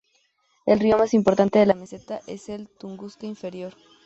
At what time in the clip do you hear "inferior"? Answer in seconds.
3.27-3.75